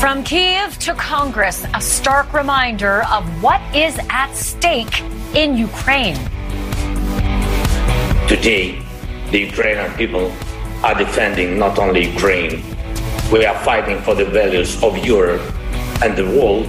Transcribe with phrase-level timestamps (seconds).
[0.00, 5.02] From Kiev to Congress, a stark reminder of what is at stake
[5.34, 6.14] in Ukraine.
[8.28, 8.80] Today,
[9.32, 10.32] the Ukrainian people
[10.84, 12.62] are defending not only Ukraine,
[13.32, 15.42] we are fighting for the values of Europe
[16.04, 16.68] and the world.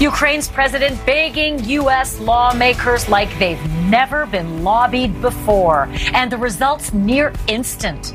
[0.00, 2.20] Ukraine's president begging U.S.
[2.20, 8.14] lawmakers like they've never been lobbied before, and the results near instant.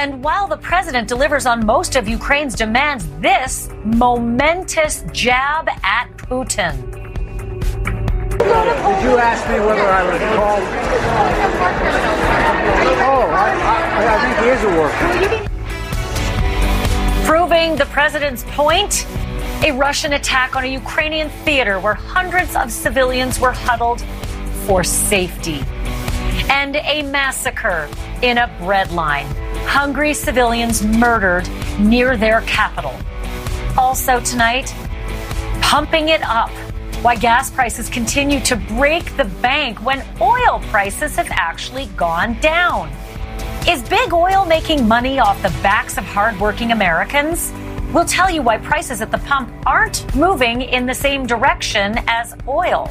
[0.00, 6.92] And while the president delivers on most of Ukraine's demands, this momentous jab at Putin.
[8.38, 10.62] Did you ask me whether I was called?
[13.10, 15.08] Oh, I, I, I think he is a worker.
[17.26, 19.04] Proving the president's point
[19.64, 24.00] a Russian attack on a Ukrainian theater where hundreds of civilians were huddled
[24.64, 25.64] for safety.
[26.48, 27.88] And a massacre
[28.22, 29.26] in a bread line.
[29.68, 31.46] Hungry civilians murdered
[31.78, 32.98] near their capital.
[33.76, 34.74] Also tonight,
[35.60, 36.48] pumping it up.
[37.02, 42.90] Why gas prices continue to break the bank when oil prices have actually gone down.
[43.68, 47.52] Is big oil making money off the backs of hardworking Americans?
[47.92, 52.34] We'll tell you why prices at the pump aren't moving in the same direction as
[52.48, 52.90] oil.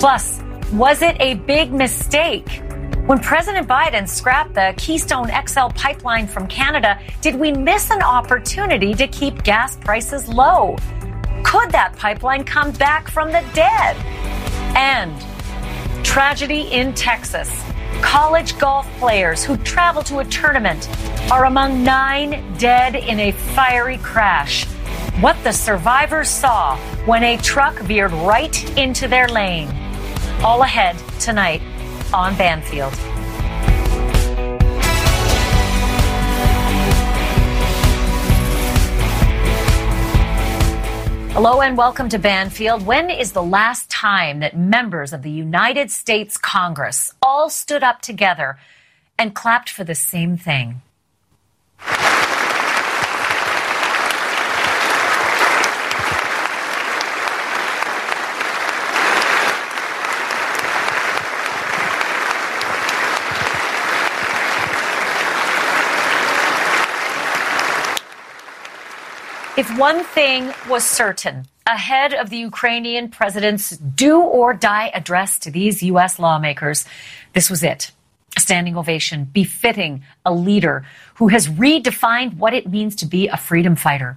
[0.00, 2.62] Plus, was it a big mistake?
[3.10, 8.94] When President Biden scrapped the Keystone XL pipeline from Canada, did we miss an opportunity
[8.94, 10.76] to keep gas prices low?
[11.42, 13.96] Could that pipeline come back from the dead?
[14.76, 15.12] And
[16.04, 17.50] tragedy in Texas.
[18.00, 20.88] College golf players who travel to a tournament
[21.32, 24.66] are among nine dead in a fiery crash.
[25.20, 29.68] What the survivors saw when a truck veered right into their lane.
[30.44, 31.60] All ahead tonight
[32.12, 32.92] on Banfield.
[41.32, 42.84] Hello and welcome to Banfield.
[42.84, 48.02] When is the last time that members of the United States Congress all stood up
[48.02, 48.58] together
[49.16, 50.82] and clapped for the same thing?
[69.60, 75.50] If one thing was certain ahead of the Ukrainian president's do or die address to
[75.50, 76.18] these U.S.
[76.18, 76.86] lawmakers,
[77.34, 77.92] this was it.
[78.38, 83.36] A standing ovation befitting a leader who has redefined what it means to be a
[83.36, 84.16] freedom fighter.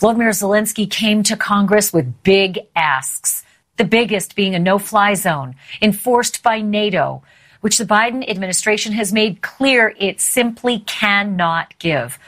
[0.00, 3.44] Volodymyr Zelensky came to Congress with big asks,
[3.76, 7.22] the biggest being a no fly zone enforced by NATO,
[7.60, 12.18] which the Biden administration has made clear it simply cannot give.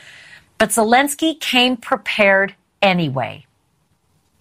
[0.62, 3.46] But Zelensky came prepared anyway.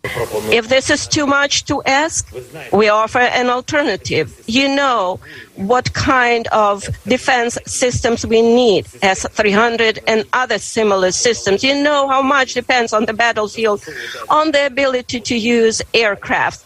[0.03, 2.31] If this is too much to ask,
[2.71, 4.43] we offer an alternative.
[4.45, 5.19] You know
[5.55, 11.63] what kind of defense systems we need, S 300 and other similar systems.
[11.63, 13.83] You know how much depends on the battlefield,
[14.29, 16.63] on the ability to use aircraft.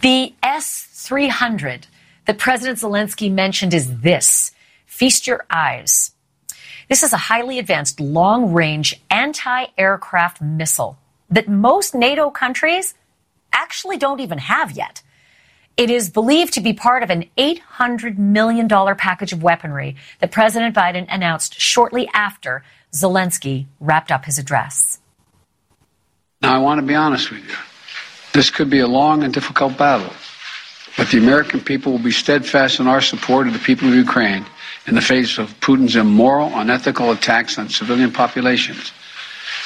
[0.00, 1.86] The S 300
[2.24, 4.50] that President Zelensky mentioned is this
[4.86, 6.13] feast your eyes.
[6.88, 10.98] This is a highly advanced long range anti aircraft missile
[11.30, 12.94] that most NATO countries
[13.52, 15.02] actually don't even have yet.
[15.76, 20.74] It is believed to be part of an $800 million package of weaponry that President
[20.74, 25.00] Biden announced shortly after Zelensky wrapped up his address.
[26.42, 27.56] Now, I want to be honest with you.
[28.32, 30.12] This could be a long and difficult battle,
[30.96, 34.44] but the American people will be steadfast in our support of the people of Ukraine
[34.86, 38.92] in the face of Putin's immoral, unethical attacks on civilian populations.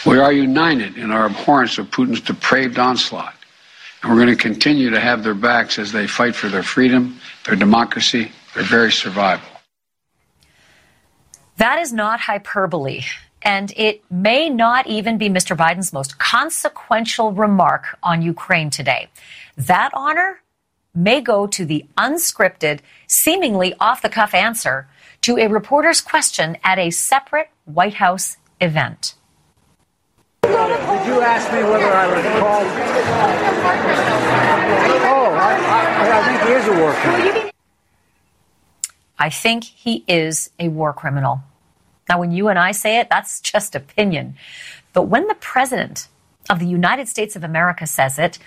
[0.07, 3.35] We are united in our abhorrence of Putin's depraved onslaught,
[4.03, 7.19] and we're going to continue to have their backs as they fight for their freedom,
[7.45, 9.49] their democracy, their very survival.
[11.57, 13.03] That is not hyperbole.
[13.43, 15.57] And it may not even be Mr.
[15.57, 19.09] Biden's most consequential remark on Ukraine today.
[19.57, 20.41] That honor
[20.95, 24.89] may go to the unscripted, seemingly off the cuff answer
[25.23, 29.15] to a reporter's question at a separate White House event.
[30.43, 30.51] Did
[31.07, 32.67] you ask me whether I was called?
[35.05, 37.51] Oh, I, I, I think he is a war criminal.
[39.19, 41.41] I think he is a war criminal.
[42.09, 44.37] Now, when you and I say it, that's just opinion.
[44.93, 46.09] But when the president
[46.49, 48.39] of the United States of America says it,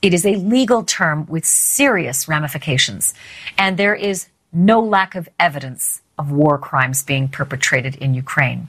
[0.00, 3.12] it is a legal term with serious ramifications.
[3.58, 8.68] And there is no lack of evidence of war crimes being perpetrated in Ukraine.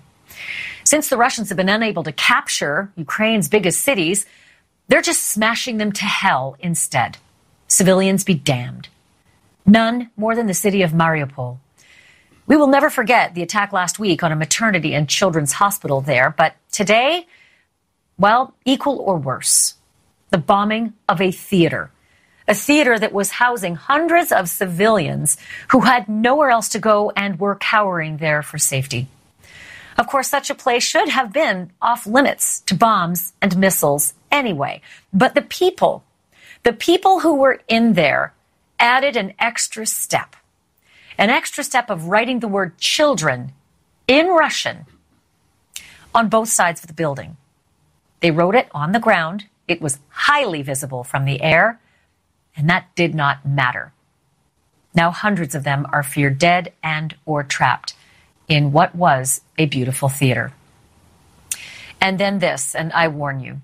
[0.86, 4.26] Since the Russians have been unable to capture Ukraine's biggest cities,
[4.88, 7.18] they're just smashing them to hell instead.
[7.68, 8.88] Civilians be damned.
[9.66, 11.58] None more than the city of Mariupol.
[12.48, 16.34] We will never forget the attack last week on a maternity and children's hospital there,
[16.36, 17.28] but today,
[18.18, 19.76] well, equal or worse.
[20.30, 21.92] The bombing of a theater.
[22.52, 25.38] A theater that was housing hundreds of civilians
[25.70, 29.08] who had nowhere else to go and were cowering there for safety.
[29.98, 34.82] Of course, such a place should have been off limits to bombs and missiles anyway.
[35.14, 36.04] But the people,
[36.64, 38.34] the people who were in there
[38.78, 40.36] added an extra step,
[41.18, 43.54] an extra step of writing the word children
[44.10, 44.88] in Russian
[46.14, 47.38] on both sides of the building.
[48.20, 49.46] They wrote it on the ground.
[49.70, 51.80] It was highly visible from the air,
[52.56, 53.94] and that did not matter.
[54.94, 57.94] Now hundreds of them are feared dead and or trapped
[58.48, 60.52] in what was a beautiful theater.
[62.02, 63.62] And then this, and I warn you,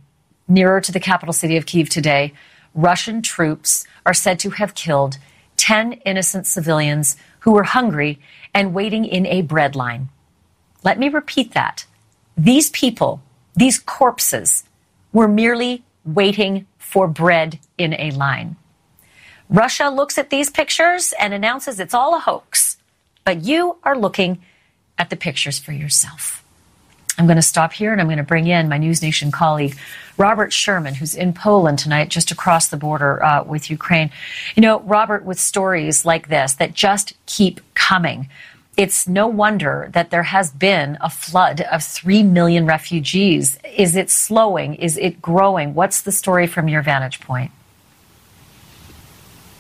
[0.48, 2.34] nearer to the capital city of Kiev today,
[2.74, 5.18] Russian troops are said to have killed
[5.58, 8.20] 10 innocent civilians who were hungry
[8.54, 10.10] and waiting in a bread line.
[10.84, 11.86] Let me repeat that.
[12.38, 13.22] These people,
[13.56, 14.64] these corpses,
[15.12, 18.56] were merely waiting for bread in a line.
[19.50, 22.78] Russia looks at these pictures and announces it's all a hoax,
[23.24, 24.42] but you are looking
[24.98, 26.44] at the pictures for yourself.
[27.18, 29.76] I'm going to stop here and I'm going to bring in my News Nation colleague,
[30.18, 34.12] Robert Sherman, who's in Poland tonight, just across the border uh, with Ukraine.
[34.56, 38.30] You know, Robert, with stories like this that just keep coming,
[38.76, 43.58] it's no wonder that there has been a flood of 3 million refugees.
[43.76, 44.76] Is it slowing?
[44.76, 45.74] Is it growing?
[45.74, 47.52] What's the story from your vantage point?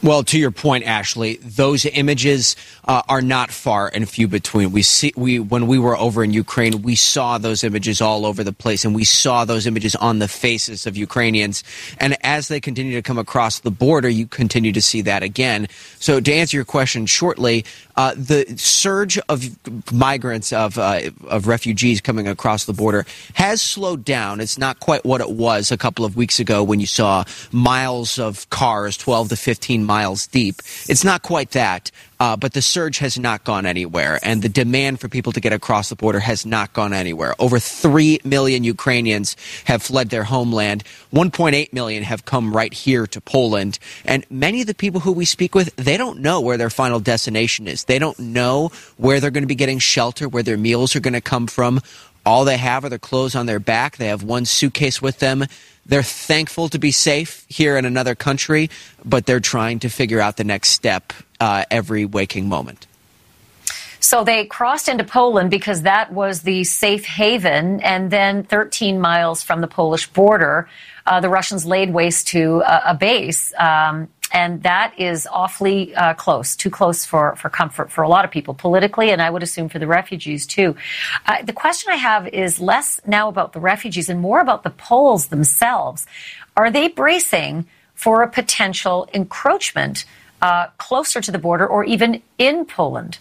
[0.03, 2.55] Well, to your point, Ashley, those images
[2.87, 4.71] uh, are not far and few between.
[4.71, 8.43] We see we when we were over in Ukraine, we saw those images all over
[8.43, 11.63] the place, and we saw those images on the faces of Ukrainians.
[11.99, 15.67] And as they continue to come across the border, you continue to see that again.
[15.99, 17.65] So, to answer your question shortly,
[17.97, 19.43] uh, the surge of
[19.91, 24.41] migrants of uh, of refugees coming across the border has slowed down.
[24.41, 28.19] It's not quite what it was a couple of weeks ago when you saw miles
[28.19, 29.96] of cars, twelve to fifteen miles
[30.31, 30.61] deep.
[30.87, 34.99] It's not quite that, uh, but the surge has not gone anywhere, and the demand
[34.99, 37.35] for people to get across the border has not gone anywhere.
[37.39, 39.35] Over 3 million Ukrainians
[39.65, 40.83] have fled their homeland.
[41.13, 43.79] 1.8 million have come right here to Poland.
[44.05, 46.99] And many of the people who we speak with, they don't know where their final
[46.99, 47.83] destination is.
[47.83, 51.13] They don't know where they're going to be getting shelter, where their meals are going
[51.13, 51.81] to come from.
[52.25, 53.95] All they have are their clothes on their back.
[53.95, 55.45] They have one suitcase with them.
[55.87, 58.69] They're thankful to be safe here in another country,
[59.05, 62.87] but they're trying to figure out the next step uh, every waking moment.
[63.99, 67.81] So they crossed into Poland because that was the safe haven.
[67.81, 70.69] And then 13 miles from the Polish border,
[71.05, 76.13] uh, the Russians laid waste to a, a base um, and that is awfully uh,
[76.13, 79.43] close, too close for, for comfort for a lot of people politically, and I would
[79.43, 80.75] assume for the refugees too.
[81.25, 84.69] Uh, the question I have is less now about the refugees and more about the
[84.69, 86.05] Poles themselves.
[86.55, 90.05] Are they bracing for a potential encroachment
[90.41, 93.19] uh, closer to the border or even in Poland?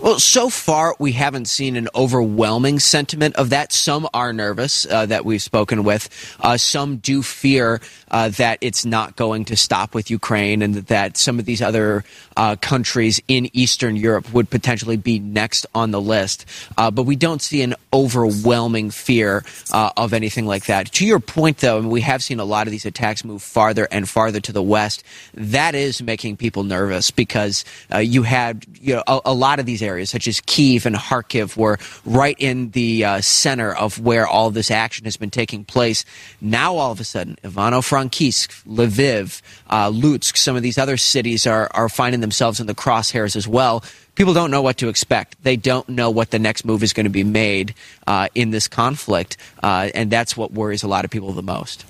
[0.00, 3.72] Well, so far we haven't seen an overwhelming sentiment of that.
[3.72, 6.08] Some are nervous uh, that we've spoken with.
[6.38, 7.80] Uh, some do fear
[8.12, 12.04] uh, that it's not going to stop with Ukraine, and that some of these other
[12.36, 16.46] uh, countries in Eastern Europe would potentially be next on the list.
[16.76, 20.92] Uh, but we don't see an overwhelming fear uh, of anything like that.
[20.92, 24.08] To your point, though, we have seen a lot of these attacks move farther and
[24.08, 25.02] farther to the west.
[25.34, 27.64] That is making people nervous because
[28.00, 31.56] you had you know a, a lot of these areas, such as Kiev and Kharkiv,
[31.56, 36.04] were right in the uh, center of where all this action has been taking place.
[36.40, 41.68] Now, all of a sudden, Ivano-Frankivsk, Lviv, uh, Lutsk, some of these other cities are,
[41.72, 43.82] are finding themselves in the crosshairs as well.
[44.14, 45.42] People don't know what to expect.
[45.42, 47.74] They don't know what the next move is going to be made
[48.06, 51.84] uh, in this conflict, uh, and that's what worries a lot of people the most.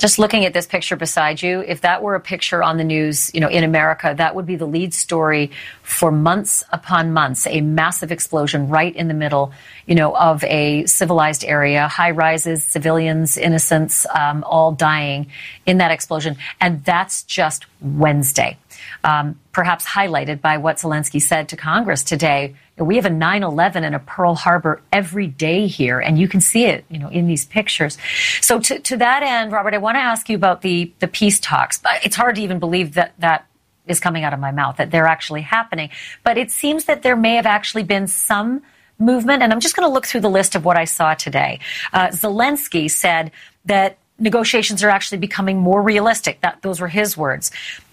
[0.00, 3.30] Just looking at this picture beside you, if that were a picture on the news,
[3.34, 5.50] you know, in America, that would be the lead story
[5.82, 7.46] for months upon months.
[7.46, 9.52] A massive explosion right in the middle,
[9.84, 15.26] you know, of a civilized area, high rises, civilians, innocents, um, all dying
[15.66, 16.38] in that explosion.
[16.62, 18.56] And that's just Wednesday.
[19.04, 23.94] Um, perhaps highlighted by what Zelensky said to Congress today we have a 9/11 and
[23.94, 27.44] a Pearl Harbor every day here, and you can see it, you know, in these
[27.44, 27.98] pictures.
[28.40, 31.40] So to, to that end, Robert, I want to ask you about the the peace
[31.40, 31.80] talks.
[32.04, 33.46] It's hard to even believe that that
[33.86, 35.90] is coming out of my mouth that they're actually happening.
[36.22, 38.62] But it seems that there may have actually been some
[39.00, 39.42] movement.
[39.42, 41.60] And I'm just going to look through the list of what I saw today.
[41.92, 43.32] Uh, Zelensky said
[43.64, 46.40] that negotiations are actually becoming more realistic.
[46.42, 47.50] That those were his words.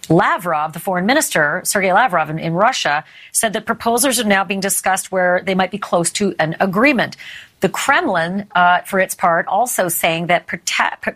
[0.09, 4.59] Lavrov, the foreign minister, Sergei Lavrov in, in, Russia, said that proposals are now being
[4.59, 7.17] discussed where they might be close to an agreement.
[7.59, 10.45] The Kremlin, uh, for its part, also saying that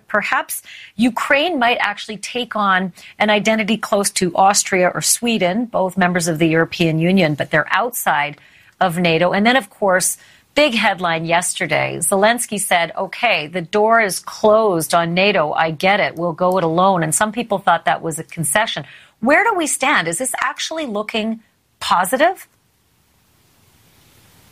[0.08, 0.64] perhaps
[0.96, 6.40] Ukraine might actually take on an identity close to Austria or Sweden, both members of
[6.40, 8.40] the European Union, but they're outside
[8.80, 9.32] of NATO.
[9.32, 10.18] And then, of course,
[10.56, 11.98] big headline yesterday.
[11.98, 15.54] Zelensky said, okay, the door is closed on NATO.
[15.54, 16.16] I get it.
[16.16, 17.04] We'll go it alone.
[17.04, 18.86] And some people thought that was a concession.
[19.20, 20.08] Where do we stand?
[20.08, 21.42] Is this actually looking
[21.80, 22.48] positive?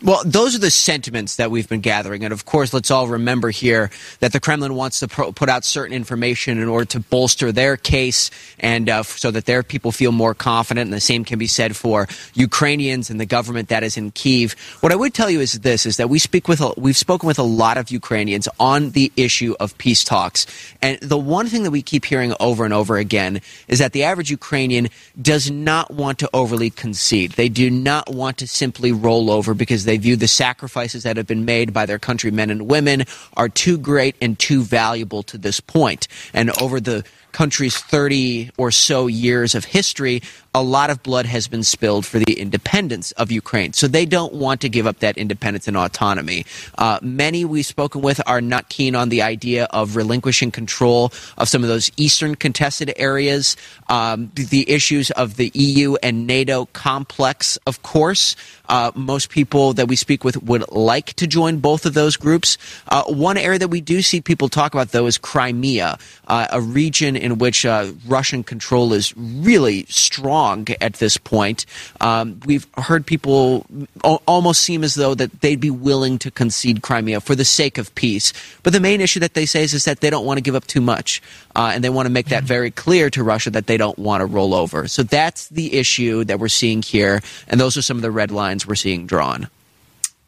[0.02, 2.24] Well, those are the sentiments that we've been gathering.
[2.24, 3.92] And of course, let's all remember here
[4.22, 7.76] that the Kremlin wants to pro- put out certain information in order to bolster their
[7.76, 10.86] case and uh, so that their people feel more confident.
[10.86, 14.54] And the same can be said for Ukrainians and the government that is in Kiev.
[14.80, 17.38] What I would tell you is this, is that we speak with, we've spoken with
[17.38, 20.46] a lot of Ukrainians on the issue of peace talks.
[20.82, 24.04] And the one thing that we keep hearing over and over again is that the
[24.04, 24.88] average Ukrainian
[25.22, 27.34] does not want to overly concede.
[27.34, 31.26] They do not want to simply roll over because they view the sacrifices that have
[31.26, 33.06] been made by their countrymen and women
[33.36, 36.08] are too great and too valuable to this point.
[36.32, 40.22] And over the country's 30 or so years of history,
[40.56, 43.74] a lot of blood has been spilled for the independence of Ukraine.
[43.74, 46.46] So they don't want to give up that independence and autonomy.
[46.78, 51.48] Uh, many we've spoken with are not keen on the idea of relinquishing control of
[51.48, 53.58] some of those eastern contested areas.
[53.90, 58.36] Um, the issues of the EU and NATO complex, of course.
[58.68, 62.58] Uh, most people that we speak with would like to join both of those groups.
[62.88, 66.62] Uh, one area that we do see people talk about, though, is Crimea, uh, a
[66.62, 70.39] region in which uh, Russian control is really strong
[70.82, 71.66] at this point.
[72.02, 73.66] Um, we've heard people
[74.04, 77.78] o- almost seem as though that they'd be willing to concede Crimea for the sake
[77.78, 78.34] of peace.
[78.64, 80.56] But the main issue that they say is, is that they don't want to give
[80.56, 81.22] up too much,
[81.56, 84.22] uh, and they want to make that very clear to Russia that they don't want
[84.22, 84.88] to roll over.
[84.88, 88.32] So that's the issue that we're seeing here, and those are some of the red
[88.32, 89.50] lines we're seeing drawn.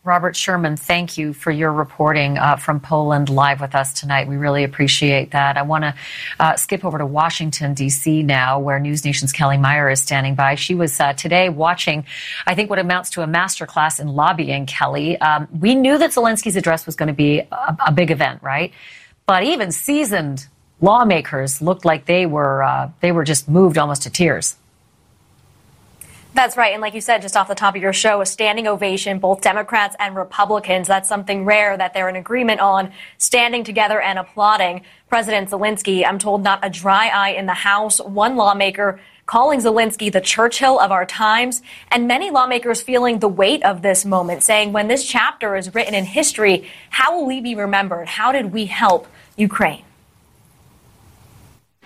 [0.04, 4.28] Robert Sherman, thank you for your reporting uh, from Poland live with us tonight.
[4.28, 5.58] We really appreciate that.
[5.58, 5.94] I want to
[6.40, 8.24] uh, skip over to Washington, D.C.
[8.24, 10.56] now, where News Nation's Kelly Meyer is standing by.
[10.56, 12.04] She was uh, today watching,
[12.48, 15.22] I think, what amounts to a masterclass in lobbying, Kelly.
[15.22, 18.74] Um, we knew that Zelensky's address was going to be a, a, big event, right?
[19.28, 20.48] But even seasoned
[20.82, 24.56] lawmakers looked like they were, uh, they were just moved almost to tears.
[26.34, 26.72] That's right.
[26.72, 29.42] And like you said, just off the top of your show, a standing ovation, both
[29.42, 30.88] Democrats and Republicans.
[30.88, 36.06] That's something rare that they're in agreement on, standing together and applauding President Zelensky.
[36.06, 38.00] I'm told not a dry eye in the House.
[38.00, 43.64] One lawmaker calling Zelensky the Churchill of our times, and many lawmakers feeling the weight
[43.64, 47.56] of this moment, saying, when this chapter is written in history, how will we be
[47.56, 48.08] remembered?
[48.08, 49.08] How did we help
[49.38, 49.84] Ukraine?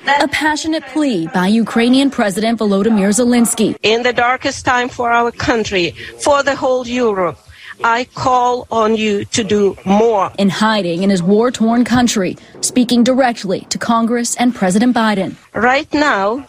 [0.06, 3.76] A passionate plea by Ukrainian President Volodymyr Zelensky.
[3.82, 7.38] In the darkest time for our country, for the whole Europe,
[7.84, 10.32] I call on you to do more.
[10.38, 15.36] In hiding in his war torn country, speaking directly to Congress and President Biden.
[15.54, 16.46] Right now,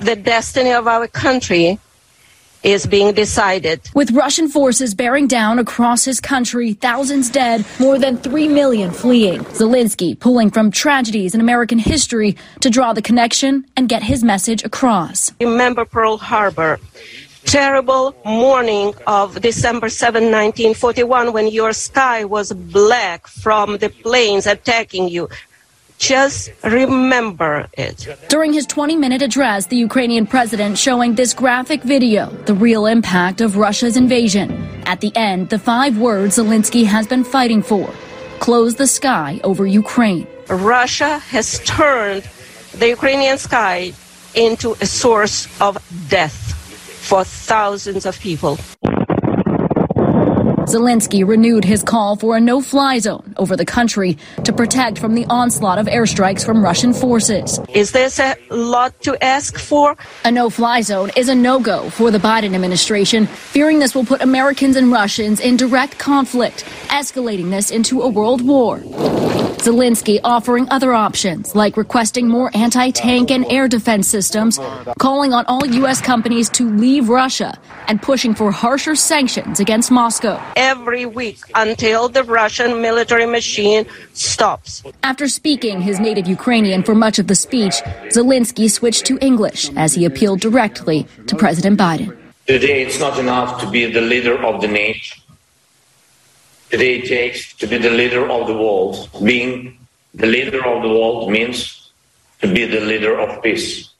[0.00, 1.78] the destiny of our country
[2.66, 3.80] is being decided.
[3.94, 9.40] With Russian forces bearing down across his country, thousands dead, more than 3 million fleeing.
[9.54, 14.64] Zelensky pulling from tragedies in American history to draw the connection and get his message
[14.64, 15.32] across.
[15.40, 16.80] Remember Pearl Harbor
[17.44, 25.08] terrible morning of December 7, 1941, when your sky was black from the planes attacking
[25.08, 25.28] you.
[25.98, 28.06] Just remember it.
[28.28, 33.40] During his 20 minute address, the Ukrainian president showing this graphic video, the real impact
[33.40, 34.50] of Russia's invasion.
[34.86, 37.90] At the end, the five words Zelensky has been fighting for
[38.40, 40.26] close the sky over Ukraine.
[40.48, 42.22] Russia has turned
[42.74, 43.92] the Ukrainian sky
[44.34, 46.36] into a source of death
[47.08, 48.58] for thousands of people.
[50.66, 55.14] Zelensky renewed his call for a no fly zone over the country to protect from
[55.14, 57.60] the onslaught of airstrikes from Russian forces.
[57.72, 59.96] Is this a lot to ask for?
[60.24, 64.04] A no fly zone is a no go for the Biden administration, fearing this will
[64.04, 68.80] put Americans and Russians in direct conflict, escalating this into a world war.
[69.66, 74.60] Zelensky offering other options, like requesting more anti tank and air defense systems,
[74.98, 76.00] calling on all U.S.
[76.00, 77.58] companies to leave Russia,
[77.88, 80.40] and pushing for harsher sanctions against Moscow.
[80.56, 83.84] Every week until the Russian military machine
[84.14, 84.82] stops.
[85.02, 87.74] After speaking his native Ukrainian for much of the speech,
[88.08, 92.16] Zelensky switched to English as he appealed directly to President Biden.
[92.46, 95.22] Today, it's not enough to be the leader of the nation.
[96.70, 99.10] today it takes to be the leader of the world.
[99.22, 99.78] Being
[100.14, 101.90] the leader of the world means
[102.40, 103.90] to be the leader of peace.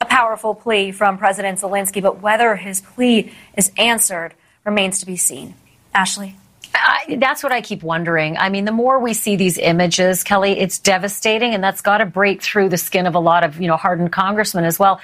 [0.00, 4.34] A powerful plea from President Zelensky, but whether his plea is answered
[4.64, 5.54] remains to be seen.
[5.94, 6.36] Ashley?
[6.74, 8.38] I, that's what I keep wondering.
[8.38, 12.06] I mean, the more we see these images, Kelly, it's devastating, and that's got to
[12.06, 15.00] break through the skin of a lot of, you know, hardened congressmen as well.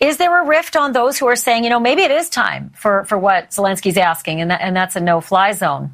[0.00, 2.72] Is there a rift on those who are saying, you know, maybe it is time
[2.74, 5.92] for, for what Zelensky's asking, and, that, and that's a no fly zone?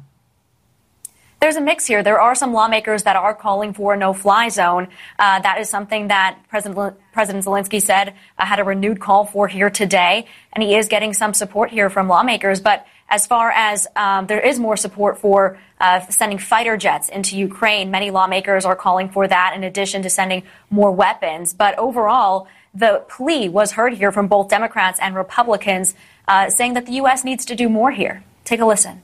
[1.41, 2.03] There's a mix here.
[2.03, 4.89] There are some lawmakers that are calling for a no-fly zone.
[5.17, 9.47] Uh, that is something that President, President Zelensky said uh, had a renewed call for
[9.47, 12.59] here today, and he is getting some support here from lawmakers.
[12.59, 17.37] But as far as um, there is more support for uh, sending fighter jets into
[17.37, 21.53] Ukraine, many lawmakers are calling for that in addition to sending more weapons.
[21.53, 25.95] But overall, the plea was heard here from both Democrats and Republicans,
[26.27, 27.23] uh, saying that the U.S.
[27.23, 28.23] needs to do more here.
[28.45, 29.01] Take a listen.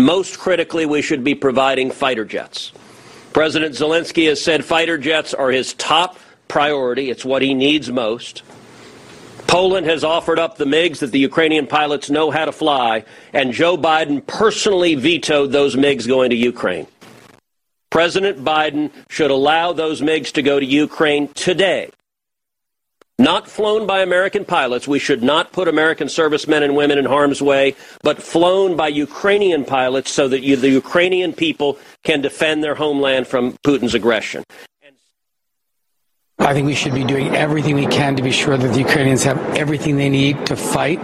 [0.00, 2.72] Most critically, we should be providing fighter jets.
[3.32, 6.18] President Zelensky has said fighter jets are his top
[6.48, 7.10] priority.
[7.10, 8.42] It's what he needs most.
[9.50, 13.52] Poland has offered up the MiGs that the Ukrainian pilots know how to fly, and
[13.52, 16.86] Joe Biden personally vetoed those MiGs going to Ukraine.
[17.90, 21.90] President Biden should allow those MiGs to go to Ukraine today
[23.20, 24.88] not flown by American pilots.
[24.88, 29.66] We should not put American servicemen and women in harm's way, but flown by Ukrainian
[29.66, 34.42] pilots so that you, the Ukrainian people can defend their homeland from Putin's aggression.
[36.40, 39.22] I think we should be doing everything we can to be sure that the Ukrainians
[39.24, 40.98] have everything they need to fight,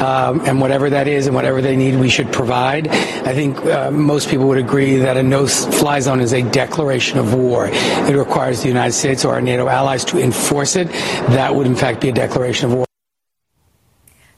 [0.00, 2.88] um, and whatever that is and whatever they need, we should provide.
[2.88, 7.34] I think uh, most people would agree that a no-fly zone is a declaration of
[7.34, 7.68] war.
[7.72, 10.88] It requires the United States or our NATO allies to enforce it.
[11.32, 12.91] That would, in fact, be a declaration of war.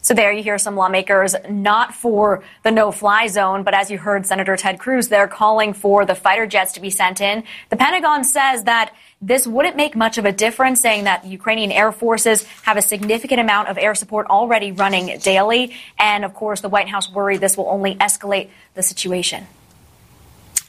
[0.04, 4.26] So there you hear some lawmakers not for the no-fly zone, but as you heard
[4.26, 7.42] Senator Ted Cruz, they're calling for the fighter jets to be sent in.
[7.70, 11.90] The Pentagon says that this wouldn't make much of a difference, saying that Ukrainian air
[11.90, 15.74] forces have a significant amount of air support already running daily.
[15.98, 19.46] And of course, the White House worried this will only escalate the situation.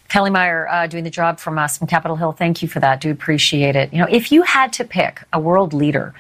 [0.08, 2.32] Kelly Meyer uh, doing the job from us from Capitol Hill.
[2.32, 3.02] Thank you for that.
[3.02, 3.91] Do appreciate it.
[3.91, 6.13] You know, if you had to pick a world leader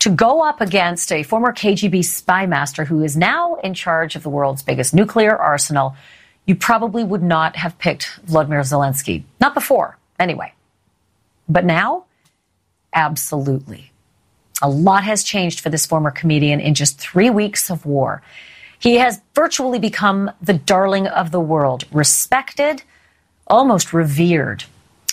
[0.00, 4.22] to go up against a former KGB spy master who is now in charge of
[4.22, 5.96] the world's biggest nuclear arsenal,
[6.46, 9.24] you probably would not have picked Vladimir Zelensky.
[9.40, 10.52] Not before, anyway.
[11.48, 12.04] But now,
[12.92, 13.92] absolutely.
[14.62, 18.22] A lot has changed for this former comedian in just three weeks of war.
[18.78, 22.82] He has virtually become the darling of the world, respected,
[23.46, 24.64] almost revered.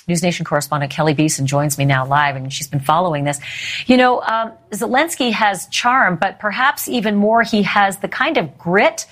[0.07, 3.39] News Nation correspondent Kelly Beeson joins me now live, and she's been following this.
[3.87, 8.55] You know, um, Zelensky has charm, but perhaps even more, he has the kind of
[8.57, 9.07] grit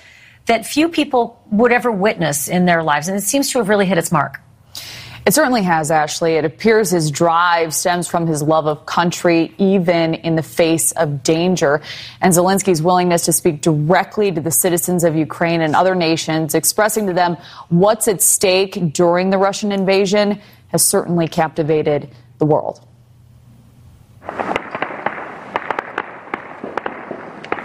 [0.46, 3.86] that few people would ever witness in their lives, and it seems to have really
[3.86, 4.40] hit its mark.
[5.26, 6.34] It certainly has, Ashley.
[6.34, 11.22] It appears his drive stems from his love of country, even in the face of
[11.22, 11.80] danger.
[12.20, 17.06] And Zelensky's willingness to speak directly to the citizens of Ukraine and other nations, expressing
[17.06, 17.38] to them
[17.70, 20.42] what's at stake during the Russian invasion,
[20.74, 22.80] has certainly captivated the world.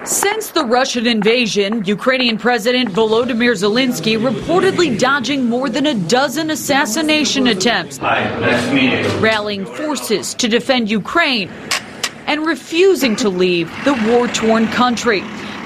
[0.06, 7.48] Since the Russian invasion, Ukrainian President Volodymyr Zelensky reportedly dodging more than a dozen assassination
[7.48, 11.50] attempts, rallying forces to defend Ukraine,
[12.28, 15.22] and refusing to leave the war torn country.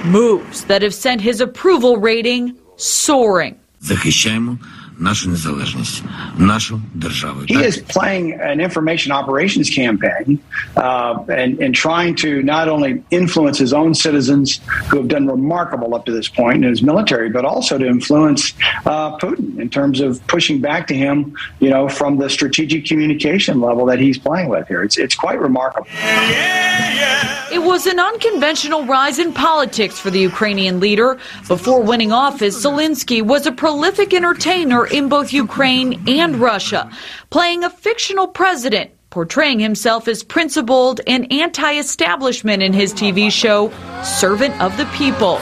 [0.06, 3.60] Moves that have sent his approval rating soaring
[5.03, 6.05] нашу незалежність,
[6.39, 7.41] нашу державу.
[7.47, 10.39] He is playing an information operations campaign
[10.77, 15.95] uh, and, and trying to not only influence his own citizens who have done remarkable
[15.95, 18.53] up to this point in his military, but also to influence
[18.87, 23.61] uh, Putin in terms of pushing back to him, you know, from the strategic communication
[23.61, 24.83] level that he's playing with here.
[24.83, 25.89] It's, it's quite remarkable.
[27.54, 31.20] It was an unconventional rise in politics for the Ukrainian leader.
[31.48, 36.90] Before winning office, Zelensky was a prolific entertainer in both Ukraine and Russia,
[37.30, 43.72] playing a fictional president portraying himself as principled and anti establishment in his TV show,
[44.04, 45.40] Servant of the People.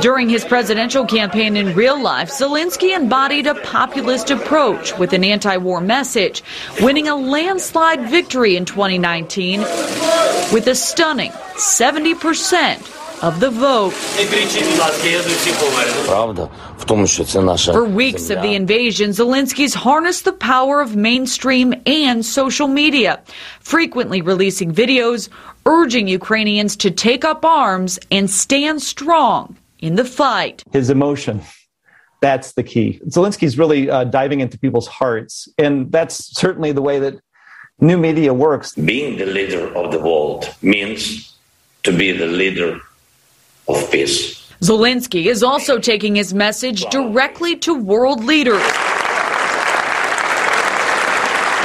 [0.00, 5.58] During his presidential campaign in real life, Zelensky embodied a populist approach with an anti
[5.58, 6.42] war message,
[6.80, 9.60] winning a landslide victory in 2019
[10.54, 12.82] with a stunning 70 percent
[13.22, 13.92] of the vote.
[17.72, 23.22] For weeks of the invasion, Zelensky's harnessed the power of mainstream and social media,
[23.60, 25.28] frequently releasing videos
[25.66, 30.62] urging Ukrainians to take up arms and stand strong in the fight.
[30.72, 31.42] His emotion.
[32.20, 33.00] That's the key.
[33.08, 35.48] Zelensky's really uh, diving into people's hearts.
[35.58, 37.20] And that's certainly the way that
[37.80, 38.74] new media works.
[38.74, 41.36] Being the leader of the world means
[41.82, 42.80] to be the leader
[43.68, 44.36] of peace.
[44.60, 48.62] Zelensky is also taking his message directly to world leaders.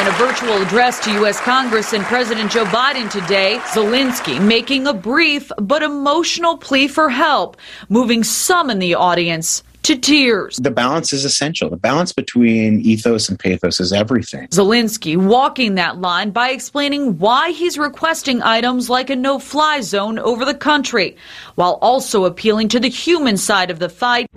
[0.02, 1.40] In a virtual address to U.S.
[1.42, 7.56] Congress and President Joe Biden today, Zelensky making a brief but emotional plea for help,
[7.88, 10.58] moving some in the audience to tears.
[10.58, 11.70] The balance is essential.
[11.70, 14.48] The balance between ethos and pathos is everything.
[14.50, 20.20] Zelensky walking that line by explaining why he's requesting items like a no fly zone
[20.20, 21.15] over the country,
[21.56, 24.28] while also appealing to the human side of the fight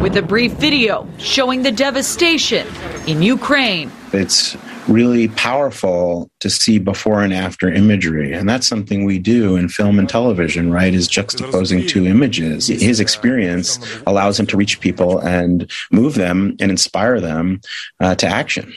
[0.00, 2.66] with a brief video showing the devastation
[3.06, 3.90] in Ukraine.
[4.12, 4.56] It's
[4.88, 8.32] really powerful to see before and after imagery.
[8.32, 10.94] And that's something we do in film and television, right?
[10.94, 12.66] Is juxtaposing two images.
[12.68, 17.60] His experience allows him to reach people and move them and inspire them
[18.00, 18.74] uh, to action.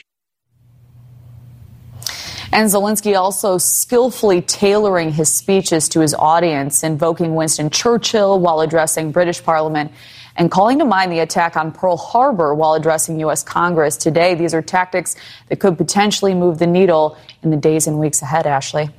[2.53, 9.11] And Zelensky also skillfully tailoring his speeches to his audience, invoking Winston Churchill while addressing
[9.11, 9.91] British Parliament
[10.35, 13.43] and calling to mind the attack on Pearl Harbor while addressing U.S.
[13.43, 14.35] Congress today.
[14.35, 15.15] These are tactics
[15.49, 18.89] that could potentially move the needle in the days and weeks ahead, Ashley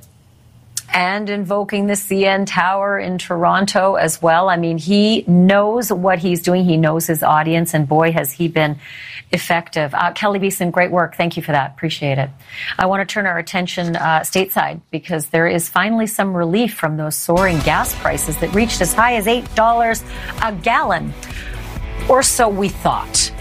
[0.91, 4.49] and invoking the CN Tower in Toronto as well.
[4.49, 6.65] I mean, he knows what he's doing.
[6.65, 8.79] He knows his audience, and boy, has he been
[9.31, 9.93] effective.
[9.93, 11.15] Uh, Kelly Beeson, great work.
[11.15, 11.71] Thank you for that.
[11.71, 12.29] Appreciate it.
[12.77, 16.97] I want to turn our attention uh, stateside because there is finally some relief from
[16.97, 20.03] those soaring gas prices that reached as high as $8
[20.43, 21.13] a gallon,
[22.07, 23.31] or so we thought.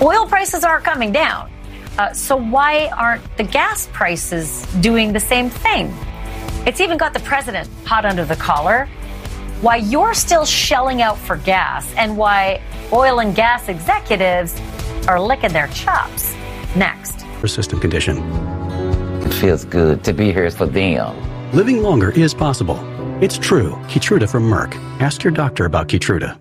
[0.00, 1.50] Oil prices are coming down.
[1.98, 5.92] Uh, so why aren't the gas prices doing the same thing?
[6.66, 8.86] It's even got the president hot under the collar.
[9.60, 12.60] Why you're still shelling out for gas and why
[12.92, 14.60] oil and gas executives
[15.08, 16.34] are licking their chops.
[16.76, 17.24] Next.
[17.40, 18.18] Persistent condition.
[19.22, 21.16] It feels good to be here for them.
[21.52, 22.78] Living longer is possible.
[23.22, 23.72] It's true.
[23.88, 24.74] Keytruda from Merck.
[25.00, 26.38] Ask your doctor about Keytruda.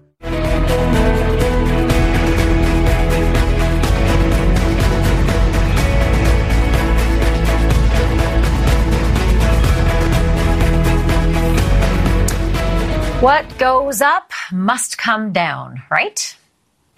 [13.22, 16.38] What goes up must come down, right?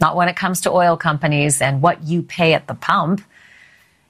[0.01, 3.21] Not when it comes to oil companies and what you pay at the pump.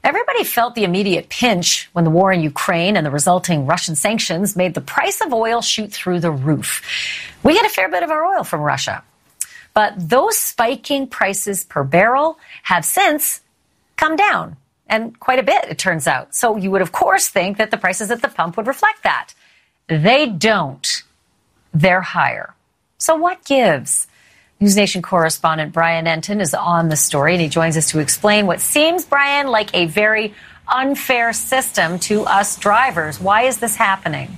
[0.04, 4.56] Everybody felt the immediate pinch when the war in Ukraine and the resulting Russian sanctions
[4.56, 6.82] made the price of oil shoot through the roof.
[7.43, 9.04] We get a fair bit of our oil from Russia.
[9.76, 13.41] But those spiking prices per barrel have since
[13.98, 16.34] come down, and quite a bit, it turns out.
[16.34, 19.36] So you would, of course, think that the prices at the pump would reflect that.
[19.88, 21.04] They don't
[21.74, 22.54] they're higher.
[22.98, 24.08] So what gives?
[24.60, 28.46] News Nation correspondent Brian Entin is on the story, and he joins us to explain
[28.46, 30.34] what seems, Brian, like a very
[30.68, 33.20] unfair system to us drivers.
[33.20, 34.38] Why is this happening?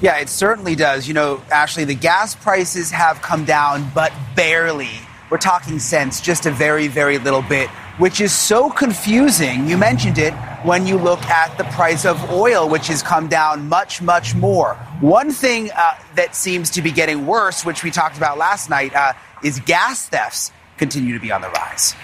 [0.00, 1.08] Yeah, it certainly does.
[1.08, 4.90] You know, Ashley, the gas prices have come down, but barely.
[5.30, 9.68] We're talking cents, just a very, very little bit, which is so confusing.
[9.68, 10.32] You mentioned it
[10.64, 14.74] when you look at the price of oil, which has come down much, much more.
[15.00, 18.94] One thing uh, that seems to be getting worse, which we talked about last night,
[18.94, 21.94] uh, is gas thefts continue to be on the rise.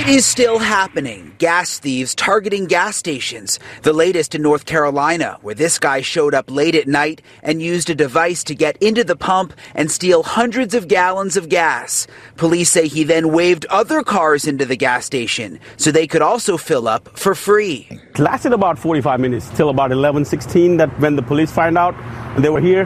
[0.00, 1.34] It is still happening.
[1.38, 3.58] Gas thieves targeting gas stations.
[3.82, 7.88] The latest in North Carolina, where this guy showed up late at night and used
[7.90, 12.06] a device to get into the pump and steal hundreds of gallons of gas.
[12.36, 16.56] Police say he then waved other cars into the gas station so they could also
[16.56, 17.88] fill up for free.
[17.90, 21.94] It lasted about 45 minutes till about 11:16 that when the police find out
[22.38, 22.84] they were here.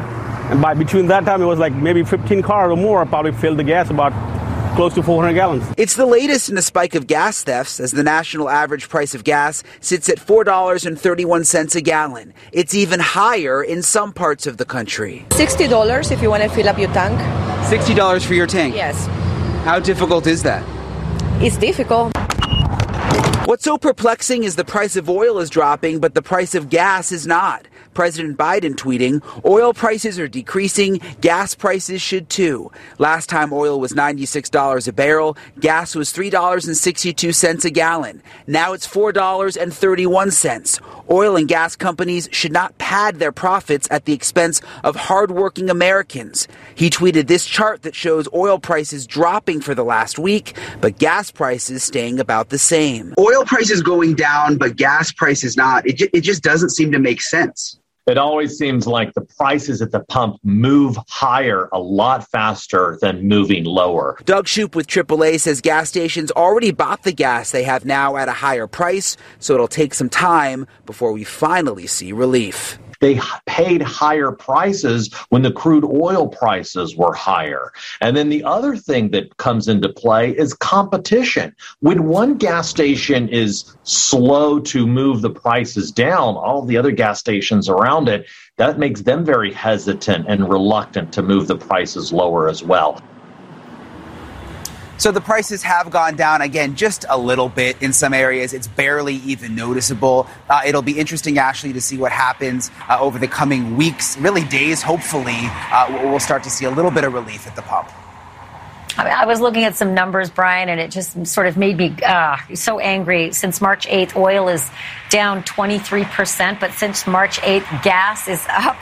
[0.50, 3.58] And by between that time it was like maybe 15 cars or more probably filled
[3.58, 4.12] the gas about
[4.78, 5.64] close to 400 gallons.
[5.76, 9.24] It's the latest in a spike of gas thefts as the national average price of
[9.24, 12.32] gas sits at $4.31 a gallon.
[12.52, 15.26] It's even higher in some parts of the country.
[15.30, 17.18] $60 if you want to fill up your tank.
[17.66, 18.76] $60 for your tank?
[18.76, 19.06] Yes.
[19.64, 20.62] How difficult is that?
[21.42, 22.12] It's difficult.
[23.48, 27.10] What's so perplexing is the price of oil is dropping, but the price of gas
[27.10, 27.66] is not.
[27.98, 32.70] President Biden tweeting, oil prices are decreasing, gas prices should too.
[32.98, 38.22] Last time oil was $96 a barrel, gas was $3.62 a gallon.
[38.46, 40.80] Now it's $4.31.
[41.10, 46.46] Oil and gas companies should not pad their profits at the expense of hardworking Americans.
[46.76, 51.32] He tweeted this chart that shows oil prices dropping for the last week, but gas
[51.32, 53.12] prices staying about the same.
[53.18, 55.84] Oil prices going down, but gas prices not.
[55.84, 57.76] It, ju- it just doesn't seem to make sense.
[58.08, 63.28] It always seems like the prices at the pump move higher a lot faster than
[63.28, 64.16] moving lower.
[64.24, 68.26] Doug Shupe with AAA says gas stations already bought the gas they have now at
[68.26, 73.82] a higher price, so it'll take some time before we finally see relief they paid
[73.82, 77.72] higher prices when the crude oil prices were higher.
[78.00, 81.54] And then the other thing that comes into play is competition.
[81.80, 87.20] When one gas station is slow to move the prices down, all the other gas
[87.20, 92.48] stations around it, that makes them very hesitant and reluctant to move the prices lower
[92.48, 93.02] as well.
[94.98, 98.52] So the prices have gone down again just a little bit in some areas.
[98.52, 100.26] It's barely even noticeable.
[100.50, 104.42] Uh, it'll be interesting, Ashley, to see what happens uh, over the coming weeks, really
[104.42, 104.82] days.
[104.82, 107.88] Hopefully, uh, we'll start to see a little bit of relief at the pump.
[108.96, 112.36] I, was looking at some numbers, Brian, and it just sort of made me uh,
[112.54, 113.32] so angry.
[113.32, 114.68] Since March 8th, oil is
[115.10, 118.76] down 23%, but since March 8th, gas is up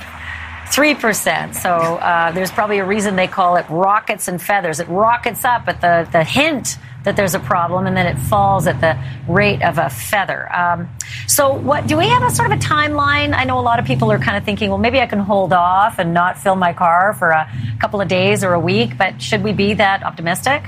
[0.66, 1.55] 3%.
[1.55, 4.81] So uh, there's probably a reason they call it rockets and feathers.
[4.81, 8.66] It rockets up at the, the hint that there's a problem, and then it falls
[8.66, 8.98] at the
[9.29, 10.52] rate of a feather.
[10.52, 10.88] Um,
[11.29, 13.33] so, what do we have a sort of a timeline?
[13.33, 15.52] I know a lot of people are kind of thinking, well, maybe I can hold
[15.52, 17.48] off and not fill my car for a
[17.81, 20.64] couple of days or a week, but should we be that optimistic?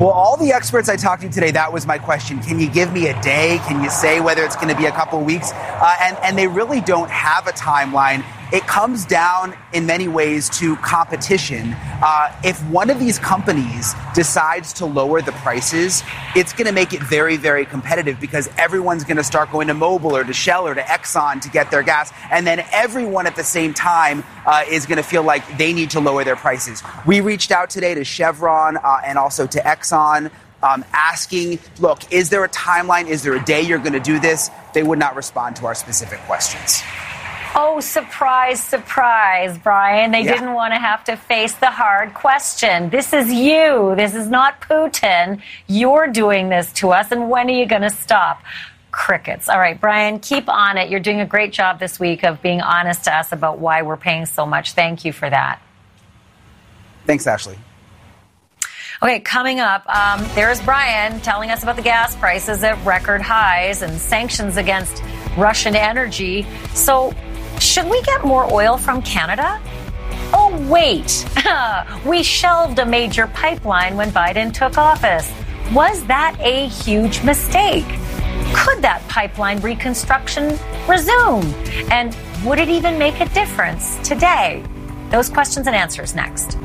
[0.00, 2.38] Well, all the experts I talked to today, that was my question.
[2.38, 3.60] Can you give me a day?
[3.68, 5.52] Can you say whether it's going to be a couple weeks?
[5.52, 10.48] Uh, and, and they really don't have a timeline it comes down in many ways
[10.50, 11.72] to competition.
[12.02, 16.02] Uh, if one of these companies decides to lower the prices,
[16.34, 19.74] it's going to make it very, very competitive because everyone's going to start going to
[19.74, 22.12] Mobil or to Shell or to Exxon to get their gas.
[22.30, 25.90] And then everyone at the same time uh, is going to feel like they need
[25.90, 26.82] to lower their prices.
[27.06, 30.30] We reached out today to Chevron uh, and also to Exxon.
[30.62, 33.08] Um, asking, look, is there a timeline?
[33.08, 34.50] Is there a day you're going to do this?
[34.74, 36.82] They would not respond to our specific questions.
[37.54, 40.12] Oh, surprise, surprise, Brian.
[40.12, 40.34] They yeah.
[40.34, 42.90] didn't want to have to face the hard question.
[42.90, 43.94] This is you.
[43.96, 45.40] This is not Putin.
[45.66, 47.10] You're doing this to us.
[47.10, 48.42] And when are you going to stop?
[48.92, 49.48] Crickets.
[49.48, 50.90] All right, Brian, keep on it.
[50.90, 53.96] You're doing a great job this week of being honest to us about why we're
[53.96, 54.72] paying so much.
[54.72, 55.60] Thank you for that.
[57.06, 57.58] Thanks, Ashley.
[59.02, 63.80] Okay, coming up, um, there's Brian telling us about the gas prices at record highs
[63.82, 65.02] and sanctions against
[65.38, 66.46] Russian energy.
[66.74, 67.14] So,
[67.60, 69.60] should we get more oil from Canada?
[70.32, 71.26] Oh, wait.
[72.06, 75.30] we shelved a major pipeline when Biden took office.
[75.72, 77.86] Was that a huge mistake?
[78.54, 81.42] Could that pipeline reconstruction resume?
[81.90, 84.64] And would it even make a difference today?
[85.10, 86.56] Those questions and answers next.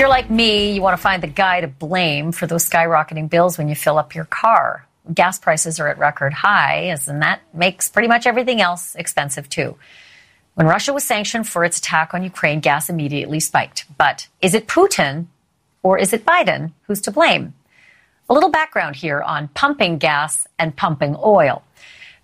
[0.00, 3.58] You're like me, you want to find the guy to blame for those skyrocketing bills
[3.58, 4.86] when you fill up your car.
[5.12, 9.76] Gas prices are at record highs, and that makes pretty much everything else expensive too.
[10.54, 13.84] When Russia was sanctioned for its attack on Ukraine, gas immediately spiked.
[13.98, 15.26] But is it Putin
[15.82, 17.52] or is it Biden who's to blame?
[18.30, 21.62] A little background here on pumping gas and pumping oil.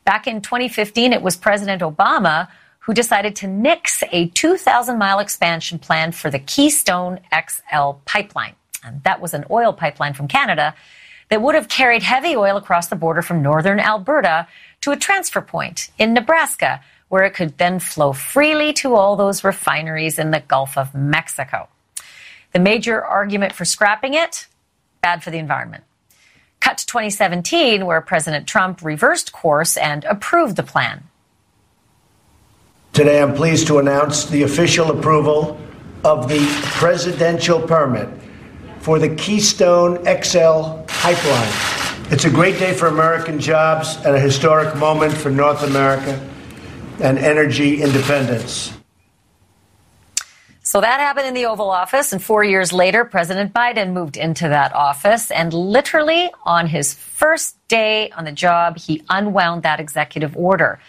[0.05, 2.49] Back in 2015, it was President Obama
[2.87, 8.55] who decided to nix a 2,000 mile expansion plan for the Keystone XL pipeline.
[8.85, 10.73] And that was an oil pipeline from Canada
[11.29, 14.47] that would have carried heavy oil across the border from northern Alberta
[14.83, 19.43] to a transfer point in Nebraska, where it could then flow freely to all those
[19.43, 21.69] refineries in the Gulf of Mexico.
[22.53, 24.47] The major argument for scrapping it
[25.03, 25.83] bad for the environment.
[26.61, 31.09] Cut to 2017, where President Trump reversed course and approved the plan.
[32.97, 35.61] Today, I'm pleased to announce the official approval
[36.03, 36.43] of the
[36.79, 38.09] presidential permit
[38.79, 41.53] for the Keystone XL pipeline.
[42.11, 46.19] It's a great day for American jobs and a historic moment for North America
[47.03, 48.73] and energy independence.
[50.63, 54.49] So that happened in the Oval Office, and four years later, President Biden moved into
[54.49, 55.31] that office.
[55.31, 60.81] And literally on his first day on the job, he unwound that executive order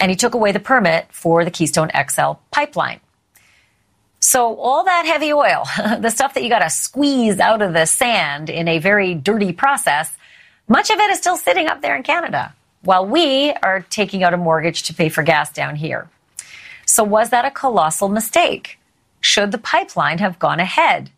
[0.00, 3.00] and he took away the permit for the Keystone XL pipeline.
[4.20, 5.64] So all that heavy oil,
[6.00, 9.52] the stuff that you got to squeeze out of the sand in a very dirty
[9.52, 10.16] process,
[10.68, 14.34] much of it is still sitting up there in Canada while we are taking out
[14.34, 16.08] a mortgage to pay for gas down here.
[16.86, 18.78] So was that a colossal mistake?
[19.20, 21.10] Should the pipeline have gone ahead?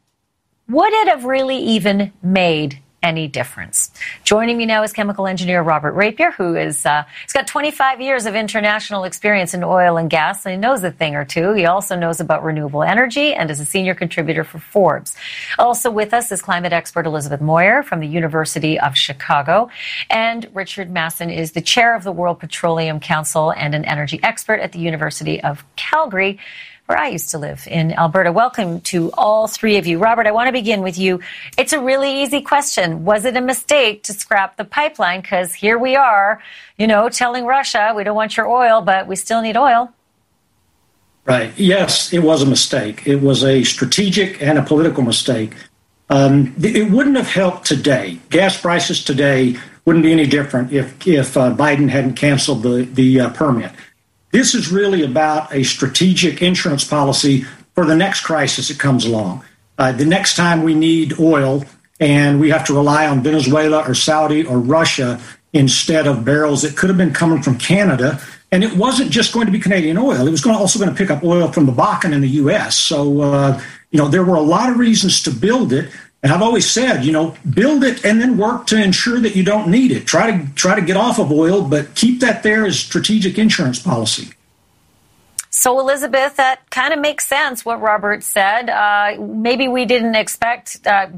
[0.68, 3.90] Would it have really even made any difference.
[4.24, 8.26] Joining me now is chemical engineer Robert Rapier, who is uh, he's got 25 years
[8.26, 11.52] of international experience in oil and gas, and he knows a thing or two.
[11.52, 15.16] He also knows about renewable energy and is a senior contributor for Forbes.
[15.58, 19.70] Also with us is climate expert Elizabeth Moyer from the University of Chicago,
[20.10, 24.60] and Richard Masson is the chair of the World Petroleum Council and an energy expert
[24.60, 26.38] at the University of Calgary
[26.88, 28.32] where I used to live in Alberta.
[28.32, 29.98] Welcome to all three of you.
[29.98, 31.20] Robert, I want to begin with you.
[31.58, 33.04] It's a really easy question.
[33.04, 35.20] Was it a mistake to scrap the pipeline?
[35.20, 36.42] Because here we are,
[36.78, 39.92] you know, telling Russia, we don't want your oil, but we still need oil.
[41.26, 41.52] Right.
[41.58, 43.06] Yes, it was a mistake.
[43.06, 45.52] It was a strategic and a political mistake.
[46.08, 48.18] Um, it wouldn't have helped today.
[48.30, 53.20] Gas prices today wouldn't be any different if if uh, Biden hadn't canceled the the
[53.20, 53.72] uh, permit.
[54.30, 59.44] This is really about a strategic insurance policy for the next crisis that comes along.
[59.78, 61.64] Uh, the next time we need oil
[62.00, 65.20] and we have to rely on Venezuela or Saudi or Russia
[65.52, 68.20] instead of barrels that could have been coming from Canada.
[68.50, 70.90] And it wasn't just going to be Canadian oil; it was going to also going
[70.90, 72.76] to pick up oil from the Bakken in the U.S.
[72.76, 73.60] So, uh,
[73.90, 75.90] you know, there were a lot of reasons to build it.
[76.22, 79.44] And I've always said, you know, build it and then work to ensure that you
[79.44, 80.06] don't need it.
[80.06, 83.78] Try to try to get off of oil, but keep that there as strategic insurance
[83.78, 84.30] policy.
[85.50, 88.68] So, Elizabeth, that kind of makes sense what Robert said.
[88.68, 91.08] Uh, maybe we didn't expect uh,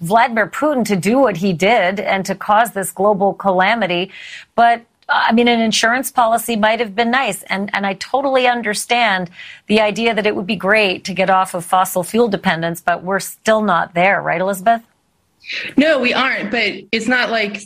[0.00, 4.10] Vladimir Putin to do what he did and to cause this global calamity,
[4.54, 7.42] but I mean, an insurance policy might have been nice.
[7.44, 9.28] And, and I totally understand
[9.66, 13.02] the idea that it would be great to get off of fossil fuel dependence, but
[13.02, 14.82] we're still not there, right, Elizabeth?
[15.76, 16.50] No, we aren't.
[16.50, 17.62] But it's not like